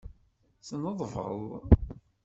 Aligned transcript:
Tneḍbeḍ. 0.67 1.13